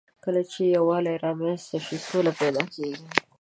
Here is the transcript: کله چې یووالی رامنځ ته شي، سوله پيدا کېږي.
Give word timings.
کله 0.23 0.41
چې 0.51 0.61
یووالی 0.75 1.15
رامنځ 1.25 1.61
ته 1.69 1.77
شي، 1.85 1.97
سوله 2.07 2.31
پيدا 2.39 2.63
کېږي. 2.73 3.03